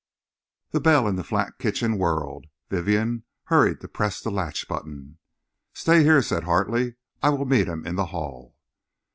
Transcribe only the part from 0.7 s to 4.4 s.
The bell in the flat kitchen whirred. Vivienne hurried to press the